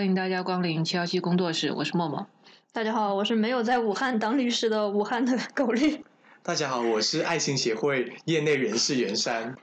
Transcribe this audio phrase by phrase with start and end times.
[0.00, 2.26] 大家好，欢迎大家光临七幺七工作室，我是默默。
[2.72, 6.02] 大家好，我是没有在武汉当律师的武汉的狗律。
[6.42, 9.54] 大家好，我是爱心协会业内人士袁山。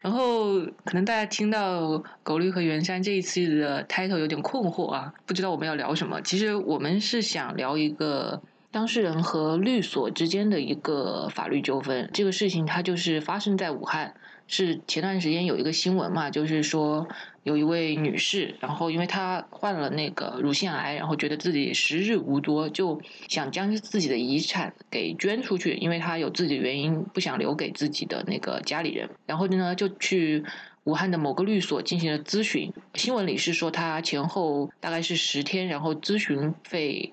[0.00, 6.22] 然后可能大家听到狗律和袁山这一次的 title 有点困惑啊，不知道我们要聊什么。
[6.22, 12.08] 其实我们是想聊一个当事人和律所之间的一个法律纠纷。
[12.14, 14.14] 这个事情它就是发生在武汉。
[14.46, 17.08] 是前段时间有一个新闻嘛，就是说
[17.44, 30.42] 有一位女士，然后因为她患了那个乳腺癌，然后觉得自己时日无多，就想将自己的遗产给捐出去，因为她有自己的原因不想留给自己的那个家里人，然后呢就去
[30.84, 32.72] 武汉的某个律所进行了咨询。
[32.94, 37.12] 新闻里是说她前后大概是十天，然后咨询费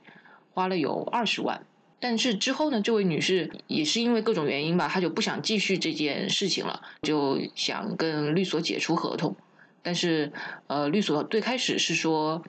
[0.54, 1.62] 花了有二十万。
[2.00, 9.36] 但是之后呢，这位女士也是因为各种原因吧，她就不想继续这件事情了，就想跟律所解除合同。
[9.84, 10.32] 但是，
[10.68, 12.44] 呃，律所最开始是说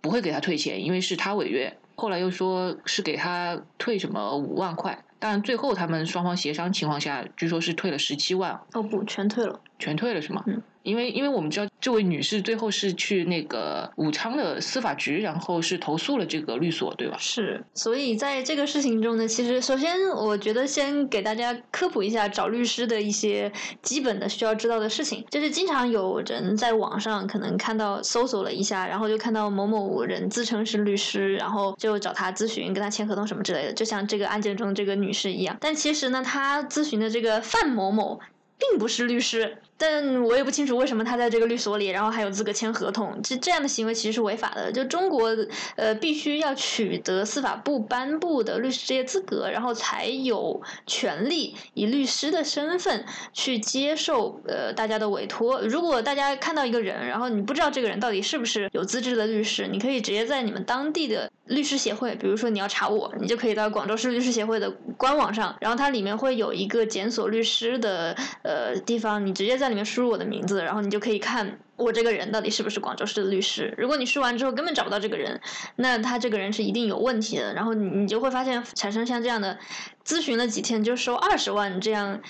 [0.00, 1.76] 不会给他退钱，因为是他违约。
[1.94, 8.60] 后来又说是给他退什么五万块，当然最后他们双方协商情况下，据说是退了十七万。
[8.72, 10.44] 哦，不，全退了，全退了是吗？
[10.46, 10.62] 嗯。
[10.86, 17.16] 因为，因为我们知道这位女士最后是去那个武昌的司法局，然后是投诉了这个律所，对吧？
[17.18, 17.64] 是。
[17.74, 23.50] 所以在这个事情中呢，其实首先我觉得先给大家科普一下找律师的一些
[23.82, 25.24] 基本的需要知道的事情。
[25.28, 35.56] 就是经常有人在网上可能看到搜索了一下，然后就看到某某人自称是律师，然后就找他咨询，跟他签合同什么之类的，就像这个案件中这个女士一样。
[35.60, 38.20] 但其实呢，他咨询的这个范某某。
[38.58, 43.20] 并不是律师，但我也不清楚为什么他在这个律所里，然后还有资格签合同。
[43.22, 44.72] 这这样的行为其实是违法的。
[44.72, 45.28] 就中国，
[45.76, 55.60] 呃，必须要取得司法部颁布的律师职业资格，然后才有权利以律师的身份去接受呃大家的委托。
[55.60, 68.16] 如果大家看到一个人，然后你不知道这个人到底是不是有资质的律师，你可以直接在你们当地的律师协会，比如说你要查我，你就可以到广州市律师协会的官网上，然后它里面会有一个检索律师的。
[68.42, 73.74] 呃，地方你直接在在里面输入我的名字，然后你就可以看我这个人到底是不是广州市的律师。
[73.76, 75.40] 如果你输完之后根本找不到这个人，
[75.74, 77.52] 那他这个人是一定有问题的。
[77.52, 79.58] 然后你你就会发现产生像这样的
[80.04, 82.20] 咨询了几天就收二十万这样。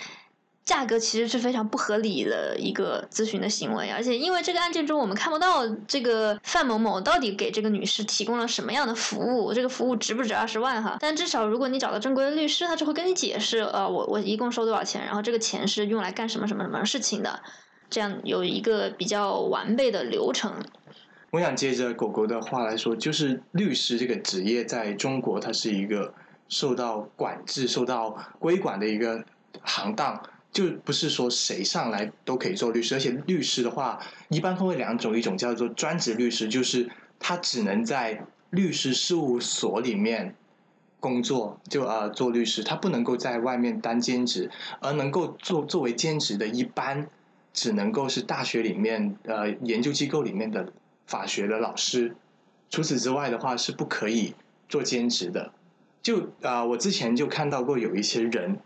[0.67, 10.97] 价格其实是非常不合理的一个咨询的行为，而且因为这个案件中我们看不到这个范某某到底给这个女士提供了什么样的服务，这个服务值不值二十万哈？
[10.99, 17.41] 但至少如果你找到正规的律师，他就会跟你解释，呃，我我一共收多少钱，然后这个钱是用来干什么什么什么事情的，
[17.89, 20.53] 这样有一个比较完备的流程。
[21.31, 26.13] 我想接着狗狗的话来说，就是律师这个职业在中国，它是一个
[26.49, 29.23] 受到管制、受到规管的一个
[29.63, 30.21] 行当。
[30.57, 34.01] 就不是说谁上来都可以做律师，而且律师的话
[34.31, 40.35] 一般分为两种，一种叫做专职律师，就是他只能在律师事务所里面
[40.99, 44.51] 工作，就呃做律师，他不能够在外面当兼职，
[44.81, 47.07] 而能够做作为兼职的，一般
[47.53, 50.73] 只能够是大学里面呃研究机构里面的
[51.07, 52.17] 法学的老师，
[52.71, 54.35] 除此之外的话是不可以
[54.71, 55.53] 做兼职的。
[56.01, 58.59] 就啊，我之前就看到过有一些人。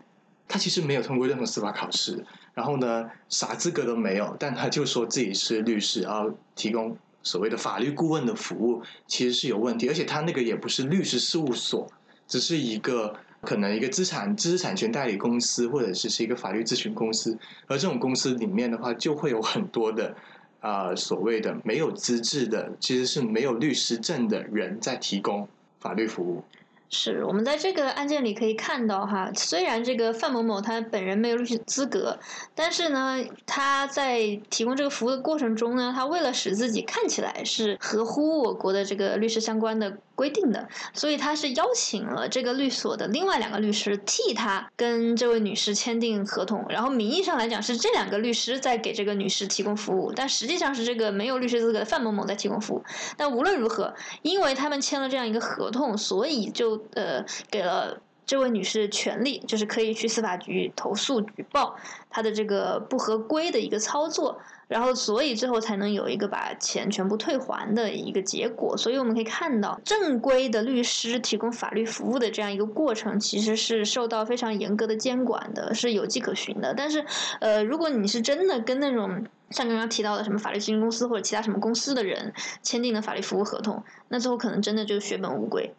[0.51, 2.21] 他其实没有通过任何司法考试，
[2.53, 9.87] 然后呢，啥资格都没有，但他就说自己是律师，然后提供所谓的法律顾问的服务，其实是有问题。
[9.87, 11.87] 而且他那个也不是律师事务所，
[12.27, 17.37] 只是一个可能一个资产知识产权代理公司，或者是是一个法律咨询公司。
[17.67, 20.13] 而这种公司里面的话，就会有很多的
[20.59, 25.47] 啊所谓的没有资质的，其实是没有律师证的人在提供
[25.79, 26.43] 法律服务。
[26.91, 32.19] 是我们在这个案件里可以看到哈，虽然这个范某某他本人没有律师资格，
[32.53, 34.19] 但是呢，他在
[34.49, 39.97] 提供这个服务的过程中呢，他为了使自己看起来是合乎我国的这个律师相关的。
[40.21, 52.83] 规定的，所以他是邀请了这个律所的另外两个律师替他跟这位女士签订合同，然后名义上来讲是这两个律师在给这个女士提供服务，但实际上是这个没有律师资格的范某某在提供服务。
[53.17, 61.75] 但无论如何，因为他们签了这样一个合同，所以就呃给了这位女士权利，就是可以去司法局投诉举报
[62.11, 64.39] 他的这个不合规的一个操作。
[64.71, 68.77] 然后，所以最后才能有一个把钱全部退还的一个结果。
[68.77, 76.73] 所以我们可以看到，正规的律师提供法律服务的这样一个过程，其实是受到非常严格的监管的，是有迹可循的。
[76.73, 77.03] 但是，
[77.41, 82.33] 呃，如果你是真的跟那种像刚刚提到的什么法律咨询公司或者其他什么公司的人
[82.63, 85.73] 签订的法律服务合同，那最后可能真的就血本无归。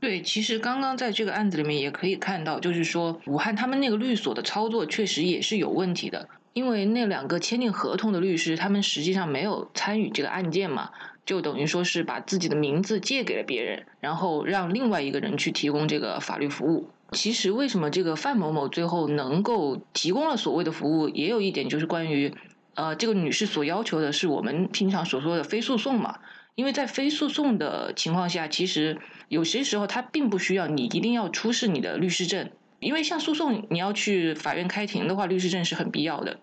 [0.00, 6.26] 对，其实刚刚在这个案子里面也可以看到，就是说武汉他们那个律所的操作确实也是有问题的。
[6.52, 10.90] 因为那两个签订合同的律师，他们实际上没有参与这个案件嘛，
[11.24, 16.90] 就等于说是把自己的名字借给了别人，然后让另外一个人去提供这个法律服务。
[17.12, 22.34] 其实，为什么这个范某某最后能够提供了所谓的服务，也有一点就是关于，
[22.74, 26.18] 呃，这个女士所要求的是我们平常所说的非诉讼嘛。
[26.56, 28.98] 因为在非诉讼的情况下，其实
[29.28, 32.50] 有些时候他并不需要你一定要出示你的律师证。
[32.80, 36.38] 因为像诉讼，你要去法院开庭的话，律师证是很必要的。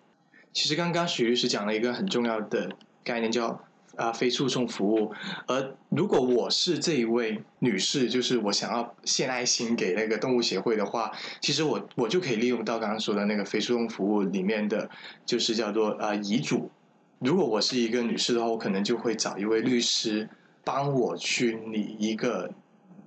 [0.53, 2.69] 其实刚刚许律师讲了一个很重要的
[3.03, 3.59] 概念，叫
[3.95, 5.11] 啊非诉讼服务。
[5.47, 11.11] 而如果我是这一位女士，就是我想要献爱心给那个动物协会的话，
[11.41, 14.87] 其实我我就可以利用到刚刚说的那个非诉讼服务里面的，
[15.25, 16.69] 就是叫做啊遗嘱。
[17.17, 20.29] 如果我是一个女士的话，我可能就会找一位律师
[20.63, 22.51] 帮我去拟一个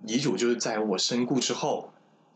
[0.05, 1.90] 遗嘱，就是在我身故之后。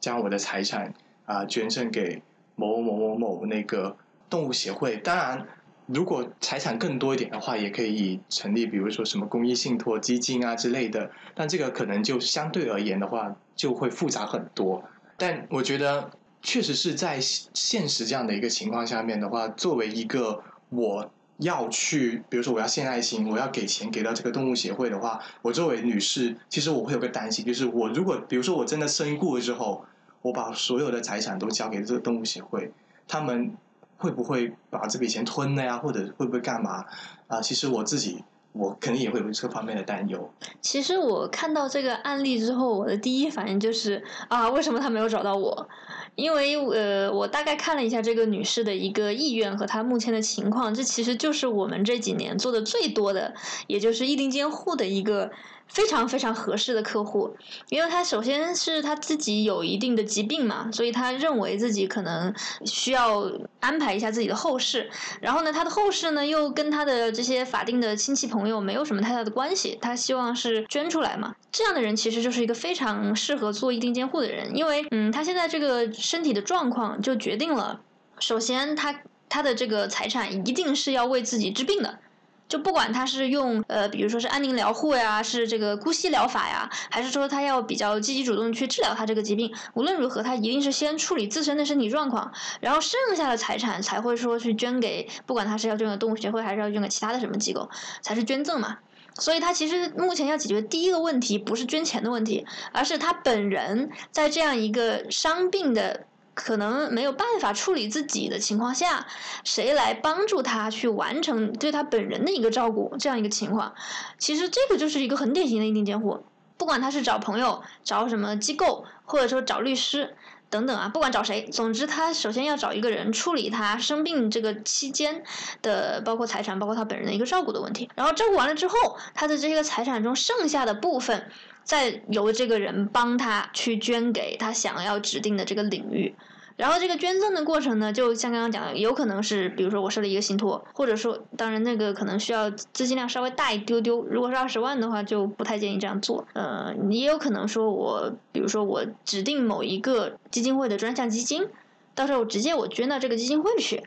[0.04, 0.92] 将我的财产
[1.24, 2.20] 啊捐赠给
[2.56, 3.96] 某某某某那个
[4.28, 4.98] 动物协会。
[4.98, 5.46] 当然，
[5.86, 11.10] 如果财产更多一点的话，也可以成立，比如说什么公益信托基金啊之类的。
[11.34, 14.84] 但这个可能就相对而言的话，就会复杂很多。
[15.16, 16.10] 但我觉得，
[16.42, 29.82] 确实是在现实这样的一个情况下面的话，作为一个我要去，比如说我要献爱心，我要给钱给到这个动物协会的话，我作为女士，其实我会有个担心，就是我如果比如说我真的身故了之后。
[30.24, 32.72] 我把所有的财产都交给这个动物协会，
[33.06, 33.54] 他们
[33.98, 35.76] 会不会把这笔钱吞了呀？
[35.76, 36.86] 或者会不会干嘛？
[37.28, 40.32] 啊，其实我自己，我肯定也会有这方面的担忧。
[40.62, 45.68] 其实我看到这个案例之后，我的第一反应就是啊，为什么他没有找到我？
[46.16, 53.34] 因为呃，我大概看了一下这个女士的一个意愿和她目前的情况，这其实就是我们这几年做的最多的，
[53.66, 55.30] 也就是意定监护的一个。
[55.66, 57.34] 非常非常合适的客户，
[57.70, 62.32] 因为他首先是他自己有一定的疾病嘛，所以他认为自己可能
[62.66, 63.28] 需要
[63.60, 64.90] 安排一下自己的后事。
[65.22, 71.34] 然后呢，他的后事呢又跟他的这些法定的亲戚朋友没有什么太大的关系，他希望是捐出来嘛。
[71.50, 77.80] 这样的人其实就是一个非常适合做一定监护的人，因为嗯，他现在这个身体的状况就决定了，
[78.18, 81.98] 首先他他的这个财产一定是要为自己治病的。
[82.46, 92.30] 就不管他是用呃，比如说是安宁疗护呀，是这个姑息疗法呀，还是说他要比较积极主动去治疗他这个疾病，无论如何，他一定是先处理自身的身体状况，
[92.60, 97.70] 然后剩下的财产才会说去捐给，不管他是要捐给动物协会，还是要捐给其他的什么机构，
[98.02, 98.76] 才是捐赠嘛。
[99.14, 106.06] 所以他其实目前要解决第一个问题，不是捐钱的问题，而是他本人在这样一个伤病的。
[106.36, 109.06] 可能没有办法处理自己的情况下，
[109.44, 112.96] 谁来帮助他去完成对他本人的一个照顾？
[112.98, 113.72] 这样一个情况，
[114.18, 116.24] 其实这个就是一个很典型的一定监护。
[116.56, 120.16] 不管他是找朋友、找什么机构，或者说找律师
[120.50, 125.24] 等等啊，不管找谁，总之他首先要找一个人处理他生病这个期间
[125.62, 127.90] 的，包括财产、包括他本人的一个照顾的问题。
[127.94, 131.30] 然后照顾完了之后，他的这个财产中剩下的部分。
[131.64, 136.14] 再由这个人帮他去捐给他想要指定的这个领域，
[136.56, 146.24] 然后这个捐赠的过程呢，就像刚刚讲的，有可能是比如说我设了一个信托，或者说当然那个可能需要资金量稍微大一丢丢，如果是二十万的话，就不太建议这样做。
[146.32, 151.48] 呃，你也有可能说我比如说我指定某一个基金会的专项基金，
[151.94, 153.82] 到时候我直接我捐到这个基金会去，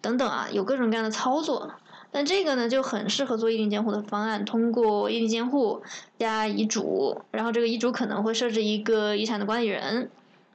[0.00, 1.70] 等等啊，有各种各样的操作。
[2.10, 4.42] 但这个呢，就很适合做意定监护的方案。
[4.44, 5.82] 通过意定监护
[6.18, 10.10] 加遗嘱，然后这个遗嘱可能会设置一个遗产的管理人，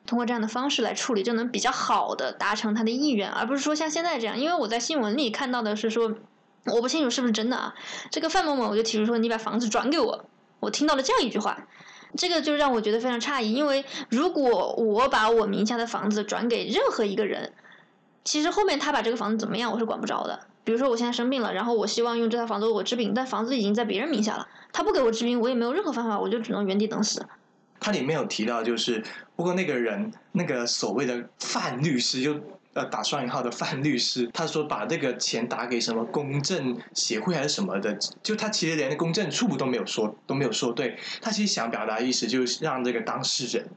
[0.06, 4.38] 通过这样的方式来处理，就能比较好的达成他的意愿，而不是说像现在这样。
[4.38, 6.14] 因为我在新闻里看到的是说，
[6.66, 7.74] 我不清楚是不是真的啊。
[8.12, 10.26] 这个范某某我就提出说，你把房子转给我。
[10.60, 11.68] 我听到了这样一句话，
[12.16, 13.54] 这个就让我觉得非常诧异。
[13.54, 17.54] 因为如果我把我名下的房子转给任何一个人，
[18.24, 20.48] 其实后面他把这个房子怎么样，我是管不着的。
[20.64, 27.26] 比如说我现在生病了，然后我希望用这套房子为我治病，但房子已经在别人名下了，他不给我治病，我也没有任何方法，我就只能原地等死。
[27.84, 29.04] 他里面有提到，就是
[29.36, 32.40] 不过那个人那个所谓的范律师，就
[32.74, 43.68] 呃打双引号的范律师，他说把这个钱打给什么公证协会还是什么的，就他其实连公证处都没有说都没有说对，他其实想表达意思就是让这个当事人。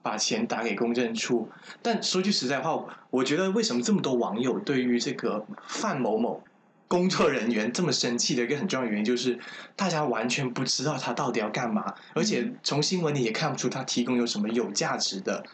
[0.00, 1.50] 把钱打给公证处，
[1.82, 6.42] 但说句实在话，我觉得为什么这么多网友对于这个范某某
[6.88, 9.38] 工作人员这么生气的一个很重要的原因，就是
[9.76, 15.44] 大家完全不知道他到底要干嘛，而且从新闻里也看不出他提供有什么有价值的。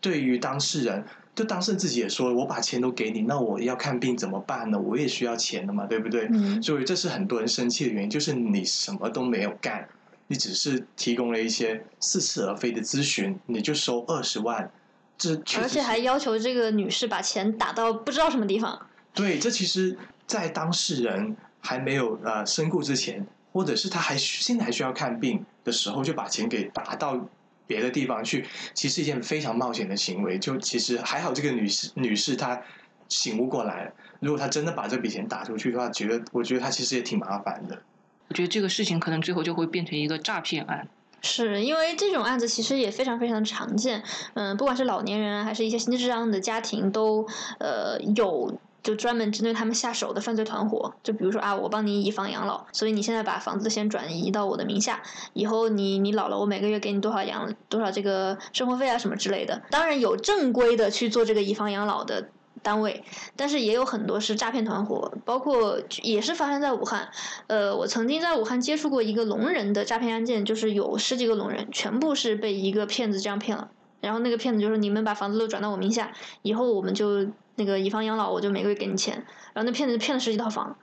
[0.00, 1.04] 对于当事人，
[1.34, 4.78] 就当事人自己也说，我把钱都给你，那我要看病怎么办呢？
[4.78, 6.28] 我也需要钱的嘛，对不对？
[6.62, 9.88] 所以这是很多人生气的原因，就是你什么都没有干。
[10.30, 14.70] 你只是提供了一些似是而非的咨询，你就收二十万，
[15.16, 18.78] 这而且还要求这个女士把钱打到不知道什么地方。
[19.14, 19.96] 对，这其实，
[20.28, 27.18] 在当事人还没有呃身故之前，或者是他还现在还需要看病的时候，就把钱给打到
[27.66, 30.38] 别的地方去，其实一件非常冒险的行为。
[30.38, 32.62] 就其实还好，这个女士女士她
[33.08, 33.92] 醒悟过来了。
[34.20, 37.82] 如果她真的把这笔钱打出去的话，觉得我觉得她其实也挺麻烦的。
[38.28, 40.86] 我觉得这个事情可能最后就会变成一个诈骗案。
[41.20, 44.02] 是因为这种案子其实也非常非常常见，
[44.34, 47.26] 嗯，不管是老年人还是一些心智障的家庭，都
[47.58, 50.94] 呃有就专门针对他们下手的犯罪团伙。
[51.02, 59.62] 就比如说啊，我帮你以房养老，所以你现在把房子先转移到我的名下，以后你你老了，我每个月给你多少养多少这个生活费啊什么之类的。
[59.70, 62.28] 当然有正规的去做这个以房养老的。
[62.60, 63.04] 单位，
[63.36, 67.08] 但是也有很多是诈骗团伙，包括也是发生在武汉。
[67.46, 73.70] 呃，我曾经在武汉接触过一个聋人的诈骗案件，就是有十几个聋人，全部是被一个骗子这样骗了。
[74.00, 76.10] 然后那个骗子就说：“你们把房子都转到我名下，
[76.42, 79.14] 以后我们就那个以房养老，我就每个月给你钱。”
[79.52, 80.74] 然后那骗子骗了十几套房。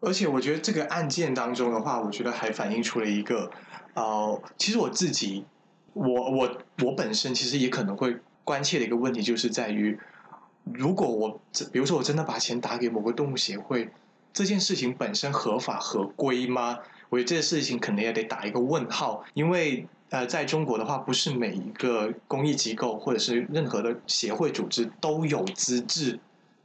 [0.00, 3.50] 而且我觉得这个案件当中的话，我觉得还反映出了一个，
[3.92, 5.44] 呃，其实我自己，
[5.92, 9.98] 我我我本身其实也可能会关切的一个问题，就是在于。
[10.72, 11.40] 如果我，
[11.72, 13.90] 比如说我真的把钱打给某个动物协会，
[14.32, 16.78] 这件事情本身合法合规吗？
[17.08, 26.20] 我觉得这件事情可能也得打一个问号，因为呃，在中国的话，不是每一个公益机构或者是任何的协会组织都有资质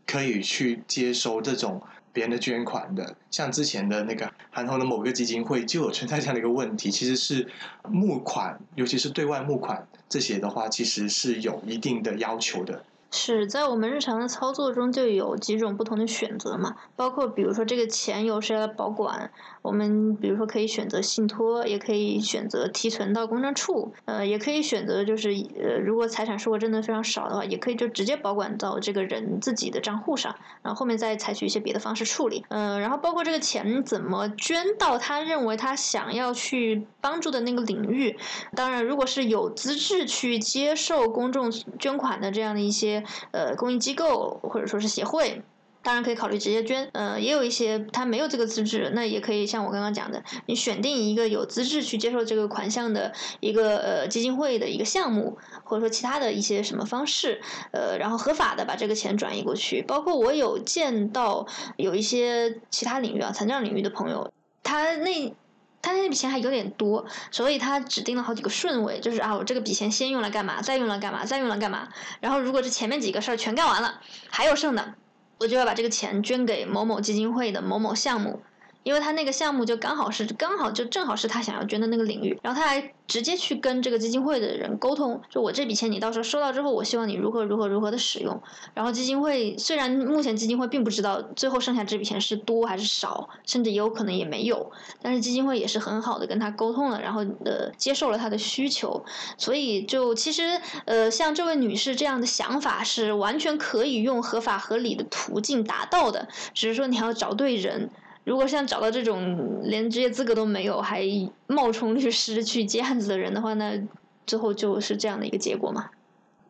[0.06, 3.16] 可以去接收这种别人的捐款的。
[3.32, 7.48] 像之前的那个韩红的某个基金会就有存在这样的一个问题，其实是
[7.88, 12.84] 募款，尤其是对外募款这些的话，其实是有一定的要求的。
[13.10, 19.32] 是在我们日常的操作中就有几种不同的选择嘛，包括比如说这个钱由谁来保管，
[19.68, 25.30] 我们比如说可以选择信托，也可以选择提存到公证处，呃，也可以选择就是
[25.62, 30.34] 呃，如果财产数额真的非常少的话，也可以就直接保管到这个人自己的账户上，
[30.64, 38.18] 然后后面再采取一些别的方式处理，嗯，然后包括这个钱怎么捐到他认为他想要去帮助的那个领域，
[38.56, 43.04] 当然如果是有资质去接受公众捐款的这样的一些。
[43.32, 45.42] 呃，公益机构或者说是协会，
[45.88, 46.90] 当然可以考虑直接捐。
[46.92, 57.40] 呃，也有一些他没有这个资质，那也可以像我刚刚讲的，你选定一个有资质去接受这个款项的一个呃基金会的一个项目，或者说其他的一些什么方式，
[57.72, 59.82] 呃，然后合法的把这个钱转移过去。
[59.82, 64.30] 包括我有见到有一些其他领域啊，残障领域的朋友，
[64.62, 65.34] 他那。
[65.80, 71.88] 他那笔钱还有点多，所以他指定了好几个顺位，就是啊，我这个笔钱先用来干嘛，再用来干嘛，再用来干嘛。
[72.20, 74.96] 然后如果这前面几个事儿全干完了，还有剩的，
[75.40, 78.42] 我就要把这个钱捐给某某基金会的某某项目。
[78.88, 88.42] 因为他那个项目就刚好是刚好就正好是他想要捐的那个领域，然后他还直接去跟这个基金会的人沟通，就我这笔钱你到时候收到之后，我希望你如何如何如何的使用。
[88.74, 99.04] 然后基金会虽然目前基金会并不知道最后剩下这笔钱是多还是少，甚至也有可能也没有，但是基金会也是很好的跟他沟通了，然后呃接受了他的需求，
[99.38, 107.90] 所以就其实呃像这位女士这样的想法是完全可以用合法合理的途径达到的，只是说你还要找对人。
[108.28, 111.02] 如果像找到这种连职业资格都没有，还
[111.48, 113.82] 冒充律师去接案子的人的话，那
[114.26, 115.90] 最后就是这样的一个结果嘛？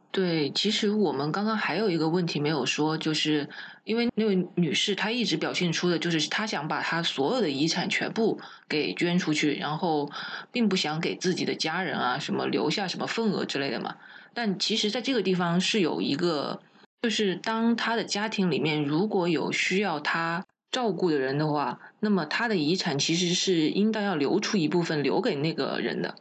[0.09, 3.47] 对，其实我们刚刚还有一个问题没有说，就是
[3.83, 10.09] 因为那位女士她一直表现出的就是她想把她所有的遗产全部给捐出去，然后
[10.51, 13.97] 并不想给自己的家人啊什么留下什么份额之类的嘛。
[14.33, 16.59] 但其实，在这个地方是有一个，
[17.03, 20.43] 就是当她的家庭里面如果有需要她。
[20.71, 26.15] 照顾的人的话，那么他的遗产其实是应当要留出一部分留给那个人的。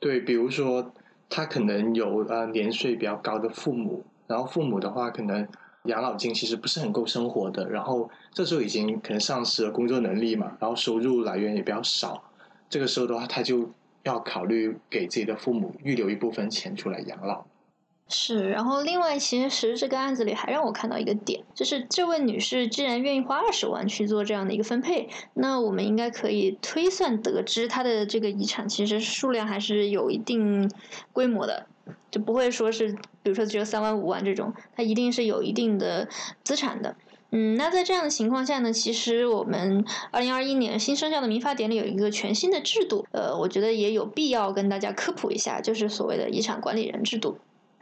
[0.00, 0.92] 对，比如说
[1.28, 5.46] 他可能有呃年岁比较高的父母，然后父母的话可能
[5.84, 12.22] 养老金其实不是很够生活的，然后这时候已经可能丧失了工作能力嘛，然后收入来源也比较少，
[12.68, 13.70] 这个时候的话他就
[14.02, 17.44] 要考虑给自己的父母预留一部分钱出来养老。
[18.10, 30.70] 是，然后另外，其实这个案子里还让我看到一个点，就是这位女士既然愿意花二十万去做这样的一个分配，那我们应该可以推算得知，她的这个遗产其实数量还是有一定
[31.12, 31.66] 规模的，
[32.10, 36.08] 就不会说是，比如说只有三万五万这种，她一定是有一定的
[36.42, 36.96] 资产的。
[37.30, 47.36] 嗯，那在这样的情况下呢，其实我们二零二一年新生效的民法典里有一个全新的制度，呃，我觉得也有必要跟大家科普一下，就是所谓的遗产管理人制度。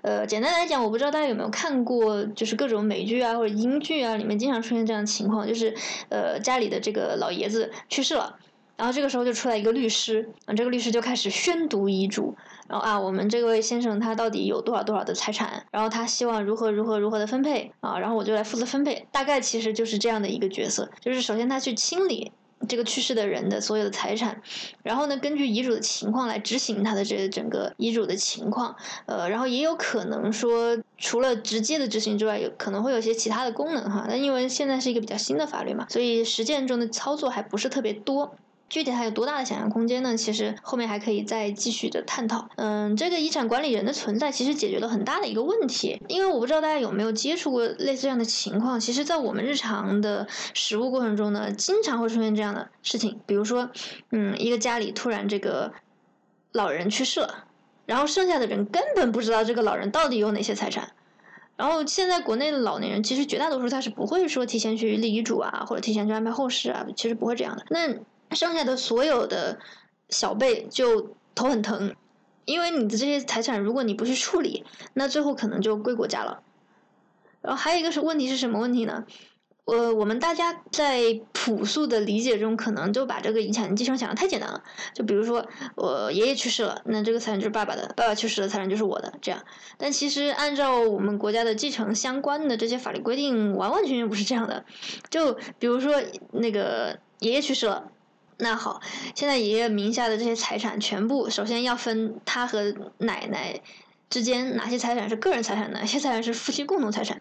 [0.06, 5.74] 呃，简单来讲，我不知道大家有没有看过，就是各种美剧啊或者英剧啊，里面经常出现这样的情况，就是
[6.10, 8.38] 呃家里的这个老爷子去世了，
[8.76, 12.36] 然后这个时候就出来一个律师，啊，这个律师就开始宣读遗嘱，
[12.68, 22.30] 然后啊，我们这位先生他到底有多少多少的财产，然后他希望如何如何如何的分配啊，然后我就来负责分配，大概其实就是这样的一个角色，就是首先他去清理。
[22.68, 24.42] 这个去世的人的所有的财产，
[24.82, 28.74] 然后呢，根据遗嘱的情况来执行他的这整个遗嘱的情况，
[29.06, 34.06] 呃，然后也有可能说，除了直接的执行之外，有可能会有些其他的功能哈。
[34.08, 38.36] 那因为现在是一个比较新的法律嘛，所以实践中的操作还不是特别多。
[38.68, 40.16] 具体还有多大的想象空间呢？
[40.16, 42.48] 其实后面还可以再继续的探讨。
[42.56, 48.80] 嗯，这个遗产管理人的存在其实解决了很大的一个问题，因为我不知道大家有没有接触过类似这样的情况。
[48.80, 53.20] 其实，在我们日常的实务过程中呢，经常会出现这样的事情。
[53.24, 53.70] 比如说，
[54.10, 55.72] 嗯，一个家里突然这个
[56.52, 57.44] 老人去世了，
[57.86, 60.90] 然后剩下的人根本不知道这个老人到底有哪些财产。
[61.56, 67.64] 然后现在国内的老年人，其实绝大多数他是不会说提前去立遗嘱啊，或者提前去安排后事啊，其实不会这样的。
[67.70, 67.94] 那
[68.32, 69.58] 剩下的所有的
[70.08, 71.94] 小辈就头很疼，
[72.44, 74.64] 因为你的这些财产，如果你不去处理，
[74.94, 76.42] 那最后可能就归国家了。
[77.42, 79.04] 然后还有一个是问题是什么问题呢？
[79.66, 84.62] 呃，我们大家在朴素的理解中，可能就把这个遗产继承想的太简单了。
[84.94, 89.12] 就比如说，我爷爷去世了，那这个财产就是爸爸的；爸爸去世了，财产就是我的。
[89.20, 89.42] 这样，
[89.76, 94.64] 但其实按照我们国家的继承相关的这些法律规定，完完全全不是这样的。
[95.10, 97.90] 就比如说，那个爷爷去世了。
[98.38, 98.82] 那好，
[99.14, 103.60] 现在爷爷名下的这些财产，全部首先要分他和奶奶
[104.10, 107.20] 之间哪些财产是个人财产，哪些财产是夫妻共同财产，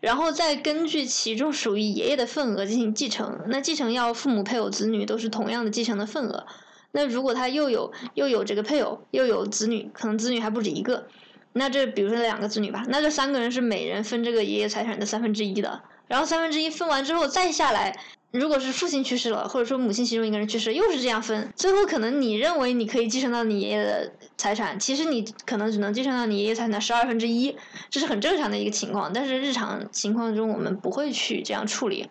[0.00, 3.40] 然后再根据其中属于爷爷的份额进行继承。
[3.46, 6.46] 那继承要父母、配偶、子女都是同样的继承的份额。
[6.90, 11.06] 那如果他又有又有这个配偶，又有子女，可能子女还不止一个，
[11.54, 15.82] 那这比如说两个子女吧，那这三个人是每人分这个爷爷财产的三分之一的。
[16.08, 17.98] 然后三分之一分完之后再下来。
[18.32, 27.54] 如果是父亲去世了，或者说母亲其中一个人去世，又是这样分，最后可能你认为你可以继承到你爷爷的财产，其实你可能只能继承到你爷爷财产的十二分之一，
[27.90, 29.12] 这是很正常的一个情况。
[29.12, 32.08] 但是日常情况中，我们不会去这样处理。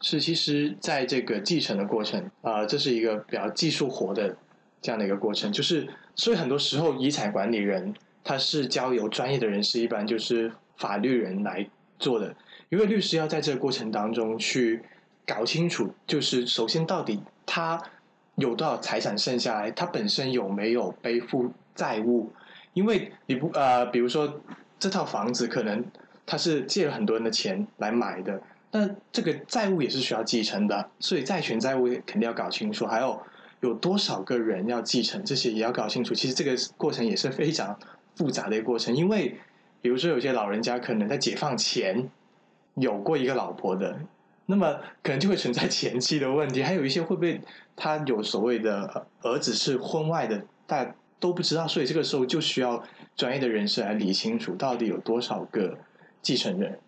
[0.00, 4.36] 是，其实在这个继承的过程，啊，这是一个比较技术活的
[4.82, 11.64] 这样的一个过程，就是所以很多时候遗产管理人他是交由专业的人士，一般就是法律人来
[12.00, 12.34] 做的，
[12.70, 14.82] 因为律师要在这个过程当中去。
[15.28, 17.78] 搞清楚，就是首先到底他
[18.36, 22.32] 有多少财产剩下来，他本身有没有背负债务？
[22.72, 24.40] 因为你不呃，比如说
[24.78, 25.84] 这套房子可能
[26.24, 32.86] 他是借了很多人的钱来买的，那这个债务也是需要继承的，所以债权债务肯定要搞清楚。
[32.86, 33.20] 还有
[33.60, 36.14] 有多少个人要继承，这些也要搞清楚。
[36.14, 37.78] 其实这个过程也是非常
[38.16, 39.36] 复杂的一个过程，因为
[39.82, 42.08] 比如说有些老人家可能在解放前
[42.76, 43.98] 有过一个老婆的。
[44.50, 47.38] 那么可能就会存在前期的问题，还有一些会不会
[47.76, 52.82] 他有所谓的儿子是婚外的，大家都不知道，所以这个时候就需要
[53.14, 55.76] 专业的人士来理清楚到底有多少个
[56.22, 56.78] 继承人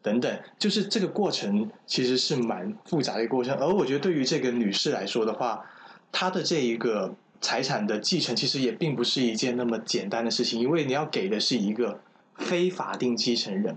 [0.00, 3.56] 等等，就是这个过程其实是蛮复杂的过程。
[3.58, 5.64] 而我觉得对于这个女士来说的话，
[6.12, 12.00] 她的这一个财产的继承其实也并不是一件那么简单的事情，因为你要给的是一个
[12.36, 13.76] 非法定继承人，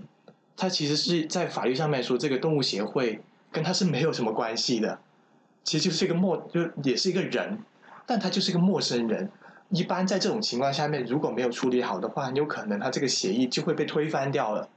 [0.56, 3.20] 他其实是在法律上面说这个动物协会。
[3.52, 4.98] 跟他是没有什么关系的，
[5.62, 7.58] 其实就是一个陌，就也是一个人，
[8.06, 9.30] 但他就是一个陌生人。
[9.68, 14.68] 一般在这种情况下面，如果没有处理好的话，很有可能他这个协议就会被推翻掉了。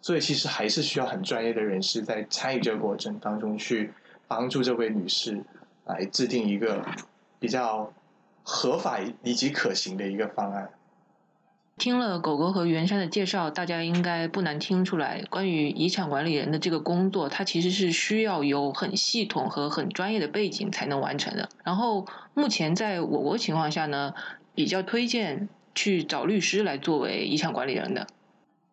[0.00, 3.92] 所以其实还是需要很专业的人士在参与这个过程当中去
[4.26, 5.40] 帮助这位女士
[5.84, 6.84] 来制定一个
[7.38, 7.92] 比较
[8.42, 10.70] 合法以及可行的一个方案。
[11.82, 21.48] 听了狗狗和袁山的介绍，大家应该不难听出来，关于遗产管理人的这个工作，它其实是需要有很系统和很专业的背景才能完成的。
[21.64, 24.14] 然后，目前在我国情况下呢，
[24.54, 28.06] 比较推荐去找律师来作为遗产管理人的。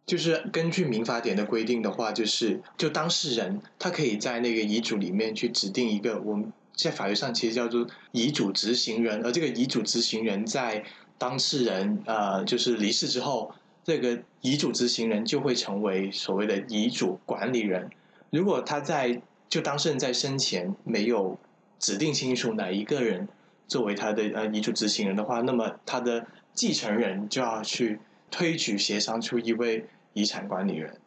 [0.06, 10.84] 就是根据民法典的规定的话，就是就当事人他可以在那个遗嘱里面去指定一个，我们在法律上其实叫做遗嘱执行人，而这个遗嘱执行人在。
[11.20, 13.54] 当事人呃，就是离世之后，
[13.84, 17.90] 这个遗嘱执行人就会成为所谓的遗嘱管理人。
[18.30, 21.38] 如果他在就当事人在生前没有
[21.78, 23.28] 指定清楚哪一个人
[23.68, 28.00] 作为他的呃遗嘱执行人的话，那么他的继承人就要去
[28.32, 30.98] 推举协商出一位遗产管理人。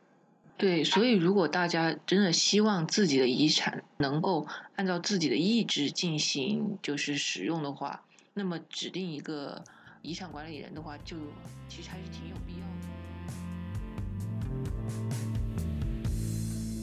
[0.59, 4.47] 对，所以如果大家真的希望自己的遗产能够
[4.77, 8.03] 按照自己的意志进行就是使用的话，
[8.35, 9.65] 那么指定一个。
[10.03, 11.17] 遗产管理人的话，就
[11.69, 12.89] 其实还是挺有必要的。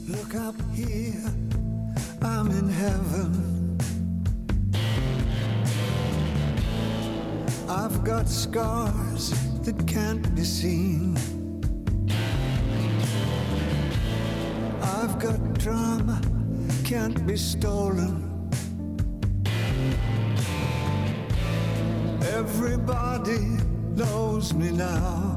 [0.08, 1.30] Look up here,
[2.20, 3.78] I'm in heaven.
[7.68, 11.14] I've got scars that can't be seen.
[14.80, 16.20] I've got drama,
[16.84, 18.28] can't be stolen.
[22.52, 23.38] Everybody
[23.94, 25.29] knows me now.